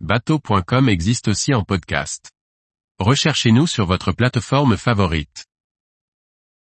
[0.00, 2.30] bateau.com existe aussi en podcast.
[2.98, 5.46] Recherchez-nous sur votre plateforme favorite.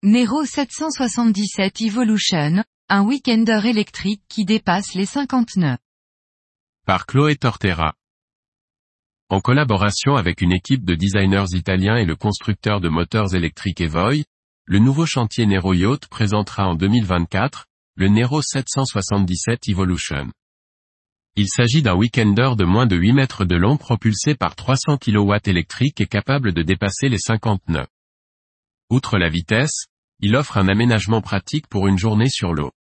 [0.02, 5.78] Nero 777 Evolution, un weekender électrique qui dépasse les 50 nœuds.
[6.88, 7.94] Par Chloé Tortera.
[9.30, 14.25] En collaboration avec une équipe de designers italiens et le constructeur de moteurs électriques Evoy,
[14.66, 20.32] le nouveau chantier Nero Yacht présentera en 2024, le Nero 777 Evolution.
[21.41, 25.35] Il s'agit d'un weekender de moins de 8 mètres de long propulsé par 300 kW
[25.45, 27.88] électriques et capable de dépasser les 50 nœuds.
[28.89, 29.85] Outre la vitesse,
[30.20, 32.71] il offre un aménagement pratique pour une journée sur l'eau.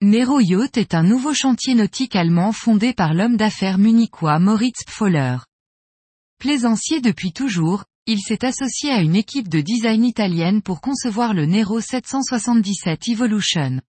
[0.00, 5.36] Nero Yacht est un nouveau chantier nautique allemand fondé par l'homme d'affaires munichois Moritz Pfoller.
[6.38, 11.44] Plaisancier depuis toujours, il s'est associé à une équipe de design italienne pour concevoir le
[11.44, 13.82] Nero 777 Evolution.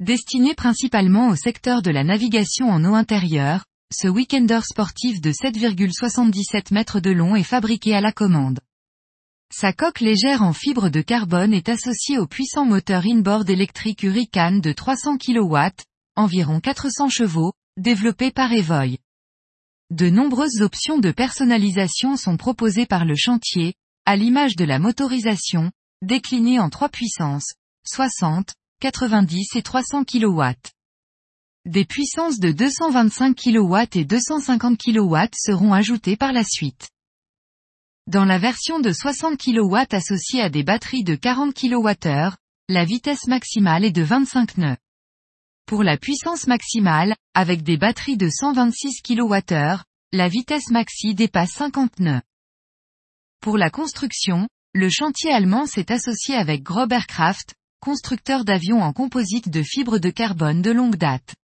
[0.00, 6.74] Destiné principalement au secteur de la navigation en eau intérieure, ce weekender sportif de 7,77
[6.74, 8.60] mètres de long est fabriqué à la commande.
[9.50, 14.60] Sa coque légère en fibre de carbone est associée au puissant moteur inboard électrique Hurricane
[14.60, 15.56] de 300 kW,
[16.14, 18.98] environ 400 chevaux, développé par Evoy.
[19.88, 23.72] De nombreuses options de personnalisation sont proposées par le chantier,
[24.04, 25.70] à l'image de la motorisation,
[26.02, 27.54] déclinée en trois puissances,
[27.86, 30.42] 60, 90 et 300 kW.
[31.64, 36.90] Des puissances de 225 kW et 250 kW seront ajoutées par la suite.
[38.06, 42.36] Dans la version de 60 kW associée à des batteries de 40 kWh,
[42.68, 44.76] la vitesse maximale est de 25 nœuds.
[45.66, 51.98] Pour la puissance maximale, avec des batteries de 126 kWh, la vitesse maxi dépasse 50
[52.00, 52.22] nœuds.
[53.40, 59.48] Pour la construction, le chantier allemand s'est associé avec Grob Aircraft, constructeur d'avions en composite
[59.48, 61.34] de fibres de carbone de longue date.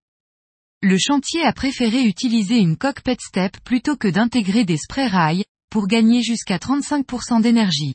[0.83, 5.45] Le chantier a préféré utiliser une coque PET step plutôt que d'intégrer des spray rails,
[5.71, 7.95] pour gagner jusqu'à 35% d'énergie.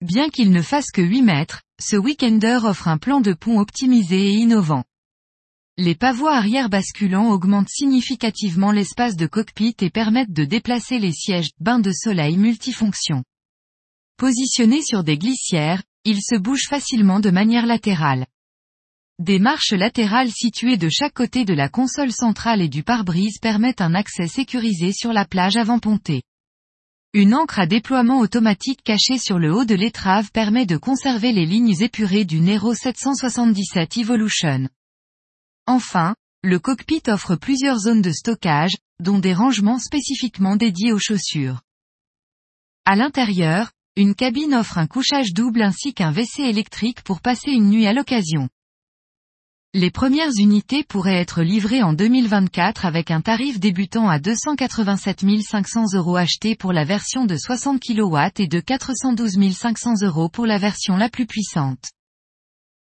[0.00, 4.26] Bien qu'il ne fasse que 8 mètres, ce Weekender offre un plan de pont optimisé
[4.26, 4.84] et innovant.
[5.76, 11.50] Les pavois arrière basculants augmentent significativement l'espace de cockpit et permettent de déplacer les sièges
[11.58, 13.24] bains de soleil multifonction.
[14.16, 18.26] Positionnés sur des glissières, ils se bougent facilement de manière latérale.
[19.20, 23.80] Des marches latérales situées de chaque côté de la console centrale et du pare-brise permettent
[23.80, 26.22] un accès sécurisé sur la plage avant pontée.
[27.12, 31.46] Une encre à déploiement automatique cachée sur le haut de l'étrave permet de conserver les
[31.46, 34.68] lignes épurées du Nero 777 Evolution.
[35.66, 41.62] Enfin, le cockpit offre plusieurs zones de stockage, dont des rangements spécifiquement dédiés aux chaussures.
[42.84, 47.70] À l'intérieur, une cabine offre un couchage double ainsi qu'un WC électrique pour passer une
[47.70, 48.48] nuit à l'occasion.
[49.72, 55.84] Les premières unités pourraient être livrées en 2024 avec un tarif débutant à 287 500
[55.94, 60.58] euros achetés pour la version de 60 kW et de 412 500 euros pour la
[60.58, 61.84] version la plus puissante.